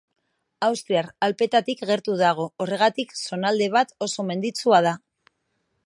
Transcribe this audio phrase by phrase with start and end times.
[0.67, 4.97] Austriar alpeetatik gertu dago, horregatik zonalde bat oso menditsua da.